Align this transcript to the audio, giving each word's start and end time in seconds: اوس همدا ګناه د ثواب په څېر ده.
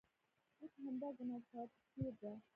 اوس 0.59 0.73
همدا 0.85 1.09
ګناه 1.17 1.39
د 1.41 1.45
ثواب 1.49 1.69
په 1.75 1.81
څېر 1.91 2.13
ده. 2.21 2.31